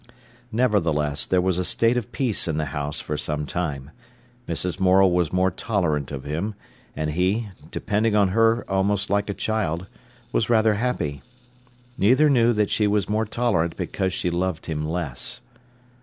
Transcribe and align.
Nevertheless, 0.51 1.27
there 1.27 1.41
was 1.41 1.59
a 1.59 1.63
state 1.63 1.95
of 1.95 2.11
peace 2.11 2.47
in 2.47 2.57
the 2.57 2.65
house 2.73 2.99
for 2.99 3.17
some 3.19 3.45
time. 3.45 3.91
Mrs. 4.49 4.79
Morel 4.79 5.11
was 5.11 5.31
more 5.31 5.51
tolerant 5.51 6.11
of 6.11 6.23
him, 6.23 6.55
and 6.95 7.11
he, 7.11 7.49
depending 7.69 8.15
on 8.15 8.29
her 8.29 8.67
almost 8.67 9.11
like 9.11 9.29
a 9.29 9.33
child, 9.35 9.85
was 10.31 10.49
rather 10.49 10.73
happy. 10.73 11.21
Neither 11.99 12.31
knew 12.31 12.51
that 12.51 12.71
she 12.71 12.87
was 12.87 13.07
more 13.07 13.25
tolerant 13.27 13.77
because 13.77 14.11
she 14.11 14.31
loved 14.31 14.65
him 14.65 14.83
less. 14.89 15.41